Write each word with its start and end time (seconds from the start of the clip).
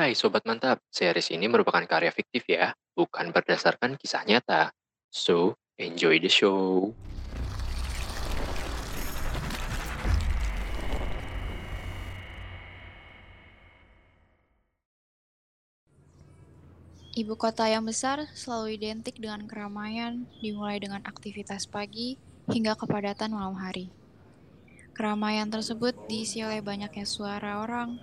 Hai 0.00 0.16
Sobat 0.16 0.48
Mantap, 0.48 0.80
series 0.88 1.28
ini 1.28 1.44
merupakan 1.44 1.84
karya 1.84 2.08
fiktif 2.08 2.48
ya, 2.48 2.72
bukan 2.96 3.36
berdasarkan 3.36 4.00
kisah 4.00 4.24
nyata. 4.24 4.72
So, 5.12 5.60
enjoy 5.76 6.16
the 6.24 6.32
show. 6.32 6.88
Ibu 17.12 17.36
kota 17.36 17.68
yang 17.68 17.84
besar 17.84 18.24
selalu 18.32 18.80
identik 18.80 19.20
dengan 19.20 19.44
keramaian, 19.44 20.24
dimulai 20.40 20.80
dengan 20.80 21.04
aktivitas 21.04 21.68
pagi 21.68 22.16
hingga 22.48 22.72
kepadatan 22.72 23.36
malam 23.36 23.52
hari. 23.60 23.92
Keramaian 24.96 25.52
tersebut 25.52 25.92
diisi 26.08 26.40
oleh 26.40 26.64
banyaknya 26.64 27.04
suara 27.04 27.60
orang, 27.60 28.00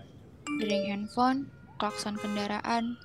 dering 0.62 0.94
handphone, 0.94 1.57
klakson 1.78 2.18
kendaraan, 2.18 2.98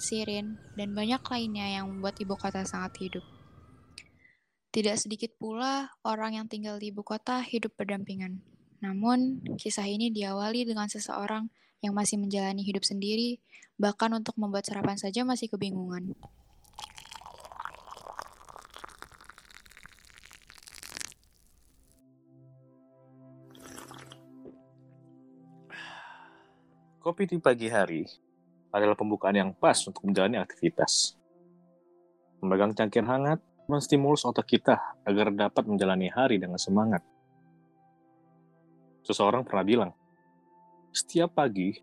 sirin, 0.00 0.56
dan 0.78 0.96
banyak 0.96 1.20
lainnya 1.20 1.66
yang 1.76 1.90
membuat 1.90 2.16
ibu 2.22 2.38
kota 2.38 2.64
sangat 2.64 2.96
hidup. 3.02 3.24
Tidak 4.70 4.94
sedikit 4.94 5.34
pula 5.36 5.90
orang 6.06 6.38
yang 6.38 6.46
tinggal 6.46 6.78
di 6.78 6.94
ibu 6.94 7.02
kota 7.02 7.42
hidup 7.42 7.74
berdampingan. 7.74 8.38
Namun, 8.80 9.44
kisah 9.58 9.84
ini 9.84 10.08
diawali 10.14 10.64
dengan 10.64 10.86
seseorang 10.86 11.50
yang 11.84 11.92
masih 11.92 12.16
menjalani 12.16 12.62
hidup 12.64 12.86
sendiri, 12.86 13.42
bahkan 13.76 14.14
untuk 14.14 14.38
membuat 14.38 14.64
sarapan 14.64 14.96
saja 14.96 15.26
masih 15.26 15.50
kebingungan. 15.52 16.16
Kopi 27.10 27.26
di 27.26 27.42
pagi 27.42 27.66
hari 27.66 28.06
adalah 28.70 28.94
pembukaan 28.94 29.34
yang 29.34 29.50
pas 29.50 29.74
untuk 29.82 30.06
menjalani 30.06 30.38
aktivitas. 30.38 31.18
Memegang 32.38 32.70
cangkir 32.70 33.02
hangat 33.02 33.42
menstimulus 33.66 34.22
otak 34.22 34.46
kita 34.46 34.78
agar 35.02 35.34
dapat 35.34 35.66
menjalani 35.66 36.06
hari 36.06 36.38
dengan 36.38 36.54
semangat. 36.54 37.02
Seseorang 39.02 39.42
pernah 39.42 39.66
bilang, 39.66 39.90
setiap 40.94 41.34
pagi, 41.34 41.82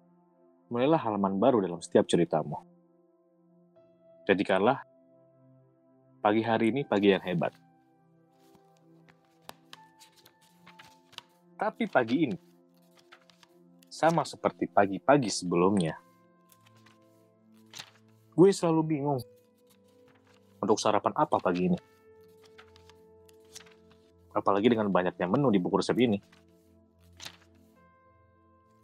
mulailah 0.72 1.04
halaman 1.04 1.36
baru 1.36 1.60
dalam 1.60 1.84
setiap 1.84 2.08
ceritamu. 2.08 2.64
Jadikanlah 4.32 4.80
pagi 6.24 6.40
hari 6.40 6.72
ini 6.72 6.88
pagi 6.88 7.12
yang 7.12 7.24
hebat. 7.28 7.52
Tapi 11.60 11.84
pagi 11.92 12.32
ini, 12.32 12.47
sama 13.98 14.22
seperti 14.22 14.70
pagi-pagi 14.70 15.26
sebelumnya, 15.26 15.98
gue 18.38 18.50
selalu 18.54 18.82
bingung 18.86 19.18
untuk 20.62 20.78
sarapan 20.78 21.18
apa 21.18 21.42
pagi 21.42 21.74
ini. 21.74 21.80
Apalagi 24.38 24.70
dengan 24.70 24.94
banyaknya 24.94 25.26
menu 25.26 25.50
di 25.50 25.58
buku 25.58 25.82
resep 25.82 25.98
ini. 25.98 26.22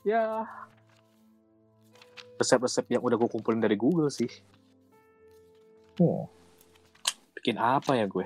Ya, 0.02 0.50
resep-resep 2.42 2.98
yang 2.98 3.06
udah 3.06 3.14
gue 3.14 3.30
kumpulin 3.30 3.62
dari 3.62 3.78
Google 3.78 4.10
sih. 4.10 4.28
Hmm, 6.02 6.26
bikin 7.38 7.62
apa 7.62 8.02
ya 8.02 8.10
gue? 8.10 8.26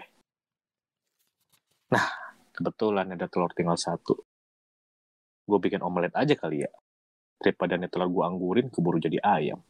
Nah, 1.91 2.07
kebetulan 2.55 3.11
ada 3.11 3.27
telur 3.27 3.51
tinggal 3.51 3.75
satu. 3.75 4.26
Gue 5.47 5.59
bikin 5.63 5.79
omelet 5.79 6.11
aja 6.13 6.35
kali 6.35 6.67
ya. 6.67 6.71
Daripada 7.39 7.79
telur 7.87 8.11
gue 8.11 8.23
anggurin 8.27 8.67
keburu 8.67 8.99
jadi 8.99 9.23
ayam. 9.23 9.63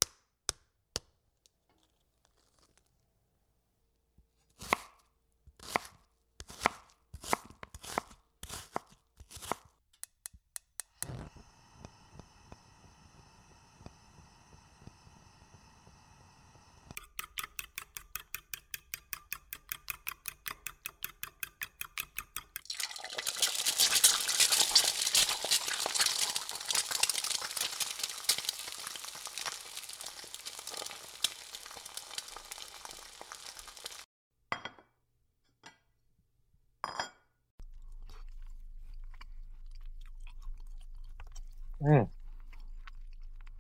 Hmm. 41.78 42.10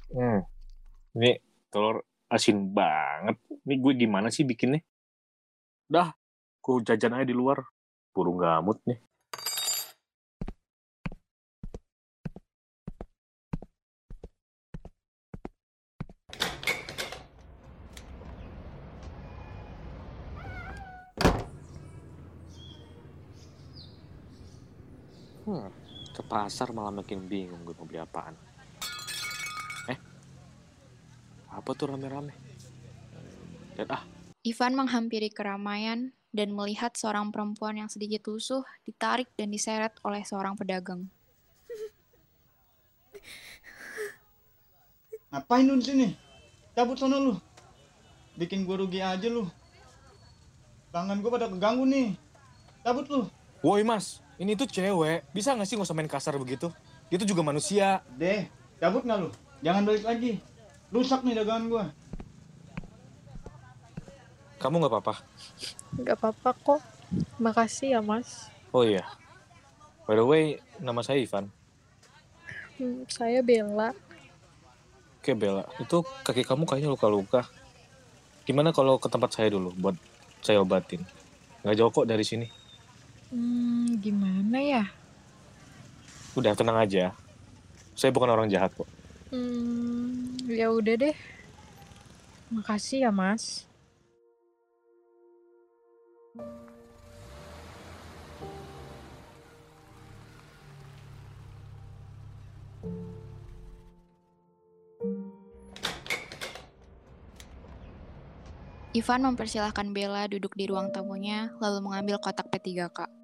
Hmm. 0.09 0.41
Ini 1.13 1.37
telur 1.69 2.01
asin 2.33 2.73
banget. 2.73 3.37
Ini 3.65 3.75
gue 3.77 3.93
gimana 3.93 4.27
sih 4.33 4.41
bikinnya? 4.41 4.81
Dah, 5.85 6.09
gue 6.63 6.75
jajan 6.87 7.13
aja 7.13 7.25
di 7.29 7.35
luar. 7.37 7.61
Burung 8.15 8.41
gamut 8.41 8.81
nih. 8.89 8.97
Hmm, 25.47 25.71
ke 26.17 26.25
pasar 26.25 26.73
malah 26.73 26.89
makin 26.89 27.29
bingung 27.29 27.61
gue 27.61 27.77
mau 27.77 27.85
beli 27.85 28.01
apaan. 28.01 28.33
Eh, 29.85 29.99
apa 31.53 31.69
tuh 31.77 31.93
rame-rame? 31.93 32.33
Lihat 33.77 33.93
ah, 33.93 34.01
Ivan 34.41 34.73
menghampiri 34.73 35.29
keramaian 35.29 36.09
dan 36.33 36.57
melihat 36.57 36.97
seorang 36.97 37.29
perempuan 37.29 37.77
yang 37.77 37.85
sedikit 37.85 38.25
lusuh 38.25 38.65
ditarik 38.81 39.29
dan 39.37 39.53
diseret 39.53 39.93
oleh 40.01 40.25
seorang 40.25 40.57
pedagang. 40.57 41.05
Ngapain 45.29 45.69
lu 45.69 45.77
di 45.77 45.85
sini? 45.85 46.07
Cabut 46.73 46.97
sana 46.97 47.21
lu. 47.21 47.37
Bikin 48.41 48.65
gua 48.65 48.81
rugi 48.81 49.05
aja 49.05 49.29
lu. 49.29 49.45
Tangan 50.89 51.21
gua 51.21 51.37
pada 51.37 51.45
keganggu 51.45 51.85
nih. 51.85 52.17
Cabut 52.81 53.05
lu. 53.05 53.21
woi 53.65 53.81
mas, 53.81 54.21
ini 54.37 54.53
tuh 54.53 54.69
cewek. 54.69 55.25
Bisa 55.33 55.53
nggak 55.53 55.67
sih 55.67 55.75
nggak 55.77 55.87
usah 55.89 55.97
main 55.97 56.09
kasar 56.09 56.33
begitu? 56.37 56.69
Dia 57.09 57.17
tuh 57.17 57.29
juga 57.29 57.41
manusia. 57.41 58.05
Deh, 58.17 58.45
cabut 58.77 59.01
nggak 59.01 59.17
lu? 59.21 59.29
Jangan 59.65 59.81
balik 59.85 60.05
lagi. 60.05 60.31
Rusak 60.93 61.25
nih 61.25 61.41
dagangan 61.41 61.65
gua. 61.67 61.85
Kamu 64.57 64.81
nggak 64.81 64.93
apa-apa? 64.93 65.15
Gak 66.01 66.17
apa-apa 66.17 66.49
kok. 66.57 66.81
Makasih 67.37 67.97
ya, 67.97 68.01
Mas. 68.01 68.49
Oh 68.73 68.81
iya. 68.81 69.05
By 70.09 70.17
the 70.17 70.25
way, 70.25 70.43
nama 70.81 71.05
saya 71.05 71.21
Ivan. 71.21 71.49
Hmm, 72.77 73.05
saya 73.09 73.41
Bella. 73.41 73.93
Oke 75.17 75.33
Bella, 75.35 75.65
itu 75.81 76.05
kaki 76.23 76.45
kamu 76.45 76.63
kayaknya 76.63 76.89
luka-luka. 76.93 77.43
Gimana 78.47 78.71
kalau 78.71 78.95
ke 78.95 79.11
tempat 79.11 79.35
saya 79.35 79.51
dulu 79.51 79.75
buat 79.75 79.97
saya 80.39 80.63
obatin? 80.63 81.03
Nggak 81.65 81.75
jauh 81.75 81.91
kok 81.91 82.07
dari 82.07 82.23
sini. 82.23 82.47
Hmm, 83.27 83.99
gimana 83.99 84.57
ya? 84.63 84.83
Udah 86.37 86.55
tenang 86.55 86.79
aja. 86.79 87.11
Saya 87.91 88.13
bukan 88.13 88.31
orang 88.31 88.47
jahat 88.47 88.71
kok. 88.71 88.87
Hmm, 89.33 90.39
ya 90.47 90.71
udah 90.71 90.95
deh. 90.95 91.17
Makasih 92.47 93.03
ya, 93.03 93.11
Mas. 93.11 93.67
Ivan 108.97 109.21
mempersilahkan 109.29 109.93
Bella 109.93 110.25
duduk 110.25 110.57
di 110.57 110.65
ruang 110.65 110.89
tamunya 110.89 111.53
lalu 111.61 111.85
mengambil 111.85 112.17
kotak 112.17 112.49
P3K. 112.49 113.16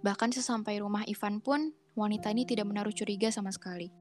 Bahkan 0.00 0.32
sesampai 0.32 0.80
rumah 0.80 1.04
Ivan 1.04 1.44
pun, 1.44 1.76
wanita 1.92 2.32
ini 2.32 2.48
tidak 2.48 2.68
menaruh 2.68 2.92
curiga 2.94 3.28
sama 3.28 3.52
sekali. 3.52 3.92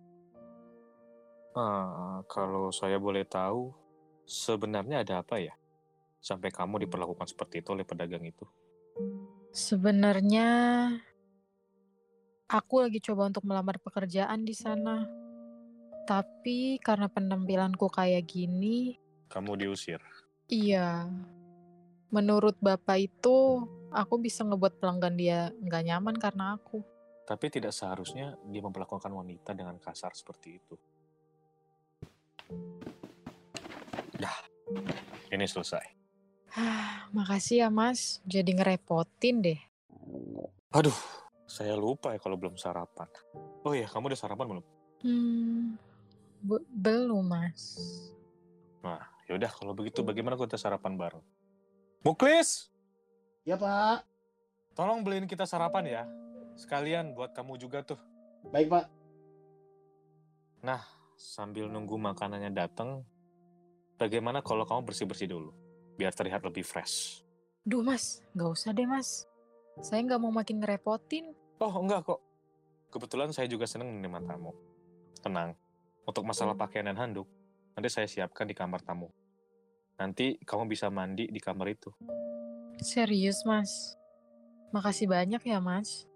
Ah, 1.57 2.23
kalau 2.31 2.71
saya 2.71 2.95
boleh 3.01 3.27
tahu, 3.27 3.73
sebenarnya 4.23 5.03
ada 5.03 5.19
apa 5.19 5.41
ya? 5.41 5.51
Sampai 6.23 6.51
kamu 6.51 6.87
diperlakukan 6.87 7.27
seperti 7.27 7.59
itu 7.59 7.75
oleh 7.75 7.83
pedagang 7.83 8.23
itu. 8.23 8.47
Sebenarnya 9.51 10.47
aku 12.47 12.75
lagi 12.85 12.99
coba 13.01 13.27
untuk 13.27 13.43
melamar 13.43 13.81
pekerjaan 13.81 14.45
di 14.45 14.55
sana. 14.55 15.03
Tapi 16.05 16.79
karena 16.81 17.05
penampilanku 17.11 17.85
kayak 17.91 18.25
gini, 18.25 18.97
Kamu 19.29 19.53
diusir. 19.59 20.01
iya. 20.49 21.05
Menurut 22.09 22.57
Bapak 22.57 22.97
itu, 22.97 23.69
aku 23.89 24.21
bisa 24.21 24.45
ngebuat 24.45 24.77
pelanggan 24.81 25.13
dia 25.17 25.51
nggak 25.61 25.83
nyaman 25.85 26.15
karena 26.17 26.55
aku. 26.57 26.81
Tapi 27.25 27.45
tidak 27.53 27.73
seharusnya 27.73 28.33
dia 28.49 28.61
memperlakukan 28.61 29.09
wanita 29.13 29.53
dengan 29.53 29.77
kasar 29.77 30.13
seperti 30.17 30.57
itu. 30.57 30.75
Dah, 34.17 34.37
ini 35.29 35.45
selesai. 35.45 35.85
Makasih 37.13 37.65
ya 37.65 37.69
Mas, 37.69 38.21
jadi 38.25 38.49
ngerepotin 38.53 39.41
deh. 39.45 39.59
Aduh, 40.73 40.93
saya 41.45 41.73
lupa 41.77 42.13
ya 42.13 42.19
kalau 42.21 42.37
belum 42.37 42.57
sarapan. 42.57 43.09
Oh 43.65 43.73
iya, 43.73 43.85
kamu 43.85 44.13
udah 44.13 44.19
sarapan 44.19 44.45
belum? 44.45 44.65
Hmm, 45.05 45.77
be- 46.41 46.65
belum 46.69 47.25
Mas. 47.29 47.77
Nah, 48.81 49.05
yaudah 49.29 49.49
kalau 49.53 49.73
begitu 49.77 50.01
bagaimana 50.01 50.37
kita 50.37 50.57
sarapan 50.57 50.97
bareng? 50.97 51.25
Muklis, 52.01 52.69
Ya 53.49 53.57
pak. 53.57 54.05
tolong 54.77 55.01
beliin 55.01 55.25
kita 55.25 55.49
sarapan 55.49 55.85
ya. 55.89 56.03
Sekalian 56.53 57.17
buat 57.17 57.33
kamu 57.33 57.57
juga 57.57 57.81
tuh. 57.81 57.97
Baik 58.53 58.69
pak. 58.69 58.85
Sambil 61.19 61.67
nunggu 61.67 61.99
makanannya 61.99 62.47
datang, 62.47 63.03
bagaimana 63.99 64.39
kalau 64.39 64.63
kamu 64.63 64.87
bersih-bersih 64.87 65.27
dulu? 65.27 65.51
Biar 65.99 66.15
terlihat 66.15 66.39
lebih 66.47 66.63
fresh. 66.63 67.27
Duh 67.67 67.83
Mas, 67.83 68.23
nggak 68.31 68.49
usah 68.55 68.71
deh 68.71 68.87
Mas. 68.87 69.27
Saya 69.83 69.99
nggak 70.07 70.15
mau 70.23 70.31
makin 70.31 70.63
ngerepotin. 70.63 71.35
Oh, 71.59 71.75
enggak 71.75 72.07
kok. 72.07 72.23
Kebetulan 72.87 73.35
saya 73.35 73.51
juga 73.51 73.67
senang 73.67 73.91
menerima 73.91 74.23
tamu. 74.23 74.55
Tenang, 75.19 75.59
untuk 76.07 76.23
masalah 76.23 76.55
pakaian 76.55 76.87
dan 76.87 76.95
handuk, 76.95 77.27
nanti 77.75 77.91
saya 77.91 78.07
siapkan 78.07 78.47
di 78.47 78.55
kamar 78.55 78.79
tamu. 78.79 79.11
Nanti 79.99 80.39
kamu 80.41 80.71
bisa 80.71 80.87
mandi 80.87 81.27
di 81.27 81.37
kamar 81.43 81.67
itu. 81.75 81.91
Serius 82.79 83.43
Mas. 83.43 83.99
Makasih 84.71 85.11
banyak 85.11 85.43
ya 85.43 85.59
Mas. 85.59 86.07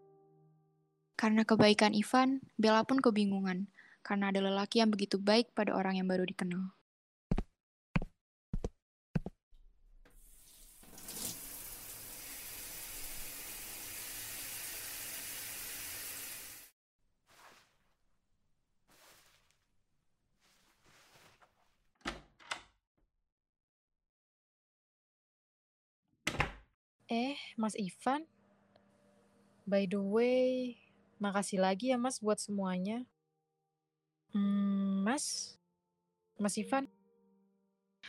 Karena 1.19 1.44
kebaikan 1.44 1.91
Ivan, 1.94 2.41
Bella 2.56 2.88
pun 2.88 3.03
kebingungan 3.03 3.68
karena 4.03 4.30
ada 4.30 4.44
lelaki 4.44 4.83
yang 4.83 4.91
begitu 4.91 5.15
baik 5.15 5.56
pada 5.56 5.71
orang 5.75 6.00
yang 6.00 6.07
baru 6.07 6.27
dikenal. 6.27 6.75
Eh, 27.13 27.38
Mas 27.62 27.77
Ivan. 27.77 28.25
By 29.69 29.86
the 29.86 30.01
way, 30.01 30.81
makasih 31.21 31.62
lagi 31.62 31.94
ya 31.94 31.98
Mas 32.01 32.18
buat 32.18 32.42
semuanya. 32.42 33.06
Hmm, 34.33 35.06
Mas? 35.06 35.54
Mas 36.42 36.57
Ivan? 36.57 36.89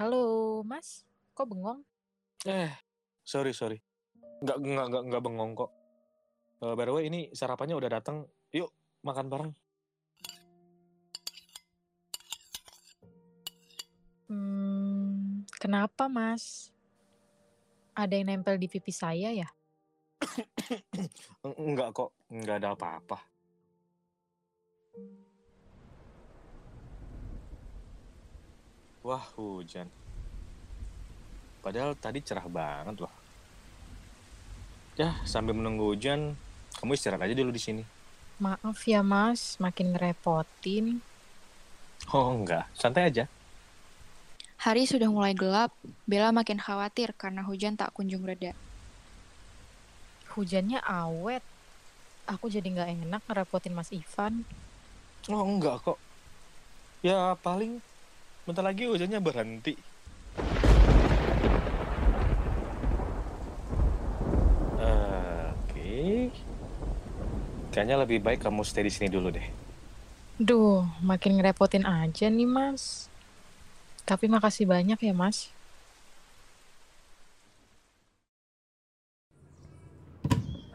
Halo, 0.01 0.65
Mas? 0.65 1.05
Kok 1.37 1.53
bengong? 1.53 1.85
Eh, 2.49 2.73
sorry, 3.21 3.53
sorry. 3.53 3.77
Nggak, 4.41 4.57
nggak, 4.65 4.87
nggak, 4.89 5.03
nggak 5.13 5.23
bengong 5.29 5.53
kok. 5.53 5.71
Eh, 6.65 6.73
by 6.73 6.85
the 6.89 6.93
way, 6.97 7.05
ini 7.05 7.29
sarapannya 7.37 7.77
udah 7.77 8.01
datang. 8.01 8.25
Yuk, 8.57 8.73
makan 9.05 9.29
bareng. 9.29 9.53
Hmm, 14.33 15.45
kenapa 15.61 16.09
Mas? 16.09 16.74
Ada 17.95 18.19
yang 18.19 18.27
nempel 18.27 18.59
di 18.59 18.67
pipi 18.67 18.91
saya 18.91 19.31
ya? 19.31 19.47
Eng- 21.47 21.59
Enggak 21.71 21.95
kok, 21.95 22.11
nggak 22.27 22.57
ada 22.59 22.75
apa-apa. 22.75 23.19
Wah, 29.07 29.23
hujan. 29.39 29.87
Padahal 31.63 31.95
tadi 31.95 32.19
cerah 32.25 32.45
banget 32.51 32.99
loh. 33.05 33.15
Ya, 34.99 35.15
sambil 35.23 35.55
menunggu 35.55 35.95
hujan, 35.95 36.35
kamu 36.81 36.99
istirahat 36.99 37.31
aja 37.31 37.35
dulu 37.37 37.55
di 37.55 37.63
sini. 37.63 37.83
Maaf 38.43 38.83
ya 38.91 39.07
Mas, 39.07 39.61
makin 39.63 39.95
ngerepotin. 39.95 40.99
Oh, 42.11 42.35
enggak. 42.35 42.67
Santai 42.75 43.07
aja. 43.13 43.25
Hari 44.65 44.89
sudah 44.89 45.13
mulai 45.13 45.37
gelap, 45.37 45.77
Bella 46.09 46.33
makin 46.33 46.57
khawatir 46.57 47.13
karena 47.21 47.45
hujan 47.45 47.77
tak 47.77 47.93
kunjung 47.93 48.25
reda. 48.25 48.57
Hujannya 50.33 50.81
awet. 50.81 51.45
Aku 52.25 52.49
jadi 52.49 52.65
nggak 52.73 52.89
enak 52.97 53.21
ngerepotin 53.29 53.77
Mas 53.77 53.93
Ivan. 53.93 54.41
Oh, 55.29 55.45
enggak 55.45 55.85
kok. 55.85 56.01
Ya, 57.05 57.37
paling 57.45 57.85
bentar 58.49 58.65
lagi 58.65 58.89
hujannya 58.89 59.21
berhenti. 59.21 59.77
Eh, 64.81 65.47
Oke. 65.61 65.93
Kayaknya 67.69 67.97
lebih 68.01 68.25
baik 68.25 68.41
kamu 68.41 68.65
stay 68.65 68.81
di 68.81 68.89
sini 68.89 69.13
dulu 69.13 69.29
deh. 69.29 69.45
Duh, 70.41 70.89
makin 71.05 71.37
ngerepotin 71.37 71.85
aja 71.85 72.33
nih 72.33 72.49
Mas. 72.49 73.13
Tapi 74.05 74.29
makasih 74.29 74.69
banyak 74.69 75.01
ya 75.01 75.17
Mas. 75.17 75.49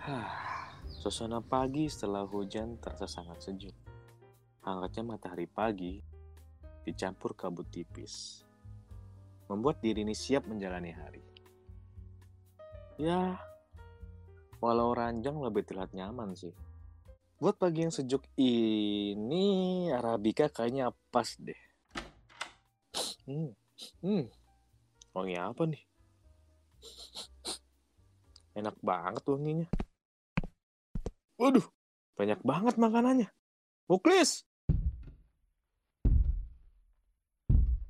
Suasana 1.00 1.38
pagi 1.38 1.86
setelah 1.86 2.26
hujan 2.26 2.82
terasa 2.82 3.06
sangat 3.06 3.46
sejuk. 3.46 3.78
Hangatnya 4.66 5.06
matahari 5.06 5.46
pagi 5.46 6.02
dicampur 6.82 7.38
kabut 7.38 7.70
tipis. 7.70 8.42
Membuat 9.46 9.78
diri 9.78 10.02
ini 10.02 10.18
siap 10.18 10.50
menjalani 10.50 10.90
hari. 10.90 11.22
Ya, 12.98 13.38
walau 14.58 14.90
ranjang 14.98 15.38
lebih 15.38 15.70
terlihat 15.70 15.94
nyaman 15.94 16.34
sih. 16.34 16.54
Buat 17.38 17.62
pagi 17.62 17.86
yang 17.86 17.94
sejuk 17.94 18.26
ini, 18.42 19.88
Arabica 19.94 20.50
kayaknya 20.50 20.92
pas 21.14 21.38
deh. 21.40 21.69
Hmm, 23.30 23.54
hmm. 24.02 24.26
Wangi 25.14 25.38
apa 25.38 25.62
nih? 25.70 25.82
Enak 28.58 28.74
banget 28.82 29.22
wanginya. 29.30 29.70
Waduh, 31.38 31.70
banyak 32.18 32.42
banget 32.42 32.76
makanannya. 32.82 33.30
Muklis, 33.86 34.50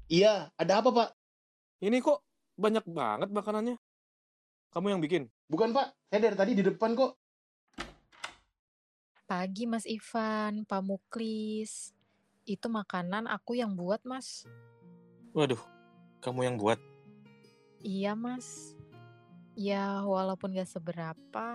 Iya, 0.09 0.49
ada 0.57 0.81
apa 0.81 0.89
pak? 0.89 1.09
ini 1.85 2.01
kok 2.01 2.25
banyak 2.57 2.81
banget 2.89 3.29
makanannya. 3.29 3.77
Kamu 4.75 4.91
yang 4.91 4.99
bikin? 5.05 5.29
Bukan 5.47 5.71
pak, 5.71 5.93
saya 6.11 6.19
dari 6.19 6.35
tadi 6.35 6.51
di 6.57 6.63
depan 6.65 6.97
kok. 6.97 7.15
Pagi 9.29 9.69
Mas 9.69 9.85
Ivan, 9.85 10.65
Pak 10.65 10.81
Muklis. 10.81 11.93
Itu 12.43 12.67
makanan 12.67 13.29
aku 13.29 13.53
yang 13.55 13.77
buat 13.77 14.01
Mas. 14.01 14.49
Waduh, 15.33 15.61
kamu 16.25 16.49
yang 16.49 16.55
buat. 16.57 16.81
Iya 17.85 18.17
Mas. 18.17 18.73
Ya 19.53 20.01
walaupun 20.01 20.55
gak 20.55 20.71
seberapa, 20.71 21.47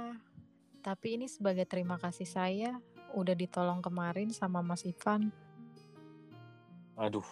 tapi 0.85 1.17
ini 1.17 1.27
sebagai 1.27 1.65
terima 1.65 1.97
kasih 1.97 2.29
saya 2.29 2.77
udah 3.17 3.33
ditolong 3.33 3.81
kemarin 3.81 4.31
sama 4.31 4.61
Mas 4.61 4.85
Ivan. 4.85 5.33
Aduh. 6.95 7.27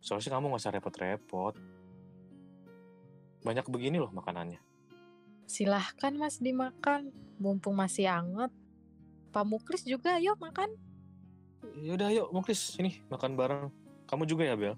Soalnya 0.00 0.34
kamu 0.34 0.56
gak 0.56 0.62
usah 0.64 0.74
repot-repot. 0.74 1.54
Banyak 3.44 3.68
begini 3.68 4.00
loh 4.00 4.10
makanannya. 4.10 4.58
Silahkan 5.46 6.14
Mas 6.16 6.40
dimakan, 6.42 7.14
mumpung 7.38 7.76
masih 7.76 8.10
anget. 8.10 8.52
Pak 9.30 9.46
Muklis 9.46 9.86
juga 9.86 10.18
yuk 10.18 10.38
makan. 10.42 10.74
Yaudah 11.80 12.10
yuk, 12.10 12.28
Muklis, 12.34 12.58
sini 12.74 12.98
makan 13.06 13.38
bareng. 13.38 13.79
Kamu 14.10 14.26
juga 14.26 14.42
ya, 14.42 14.58
Bel? 14.58 14.74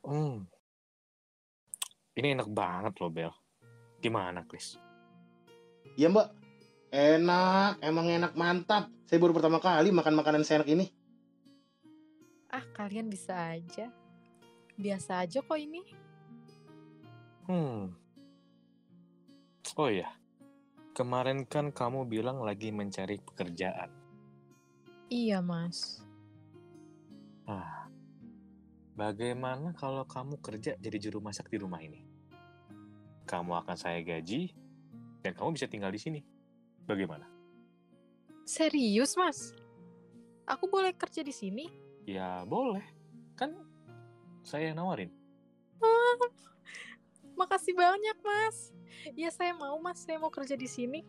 Hmm. 0.00 0.48
Ini 2.16 2.32
enak 2.32 2.48
banget 2.48 2.96
loh, 2.98 3.12
Bel. 3.12 3.32
Gimana, 4.00 4.48
Klis? 4.48 4.80
Iya 6.00 6.08
mbak. 6.08 6.32
Enak, 6.90 7.78
emang 7.84 8.10
enak 8.10 8.32
mantap. 8.34 8.90
Saya 9.06 9.22
baru 9.22 9.36
pertama 9.36 9.62
kali 9.62 9.94
makan 9.94 10.16
makanan 10.18 10.42
seenak 10.42 10.66
ini. 10.66 10.90
Ah 12.50 12.66
kalian 12.74 13.06
bisa 13.06 13.54
aja. 13.54 13.92
Biasa 14.74 15.22
aja 15.22 15.38
kok 15.38 15.60
ini. 15.60 15.86
Hmm. 17.46 17.94
Oh 19.78 19.86
iya, 19.86 20.10
Kemarin 21.00 21.48
kan 21.48 21.72
kamu 21.72 22.04
bilang 22.04 22.44
lagi 22.44 22.68
mencari 22.68 23.16
pekerjaan. 23.24 23.88
Iya, 25.08 25.40
Mas. 25.40 26.04
Ah, 27.48 27.88
bagaimana 28.92 29.72
kalau 29.72 30.04
kamu 30.04 30.36
kerja 30.44 30.76
jadi 30.76 31.00
juru 31.00 31.24
masak 31.24 31.48
di 31.48 31.56
rumah 31.56 31.80
ini? 31.80 32.04
Kamu 33.24 33.64
akan 33.64 33.80
saya 33.80 34.04
gaji, 34.04 34.52
dan 35.24 35.32
kamu 35.32 35.56
bisa 35.56 35.72
tinggal 35.72 35.88
di 35.88 35.96
sini. 35.96 36.20
Bagaimana? 36.84 37.24
Serius, 38.44 39.16
Mas? 39.16 39.56
Aku 40.44 40.68
boleh 40.68 40.92
kerja 40.92 41.24
di 41.24 41.32
sini? 41.32 41.64
Ya 42.04 42.44
boleh, 42.44 42.84
kan 43.40 43.56
saya 44.44 44.68
yang 44.68 44.84
nawarin. 44.84 45.08
Ah, 45.80 46.28
makasih 47.40 47.72
banyak, 47.72 48.20
Mas. 48.20 48.76
Ya, 49.16 49.30
saya 49.32 49.56
mau, 49.56 49.76
Mas. 49.80 50.04
Saya 50.04 50.20
mau 50.20 50.32
kerja 50.32 50.56
di 50.56 50.68
sini. 50.68 51.00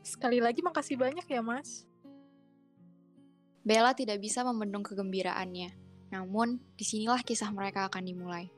Sekali 0.00 0.38
lagi 0.40 0.62
makasih 0.62 0.96
banyak 0.96 1.26
ya, 1.26 1.42
Mas. 1.42 1.84
Bella 3.60 3.92
tidak 3.92 4.22
bisa 4.22 4.40
membendung 4.46 4.82
kegembiraannya. 4.82 5.70
Namun, 6.10 6.58
di 6.74 6.84
sinilah 6.86 7.22
kisah 7.22 7.52
mereka 7.52 7.86
akan 7.86 8.02
dimulai. 8.02 8.50